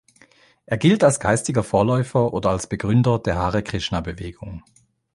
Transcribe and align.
Er 0.65 0.77
gilt 0.79 1.03
als 1.03 1.19
geistiger 1.19 1.61
Vorläufer 1.61 2.33
oder 2.33 2.49
als 2.49 2.65
Begründer 2.65 3.19
der 3.19 3.35
Hare 3.35 3.61
Krishna-Bewegung. 3.61 4.63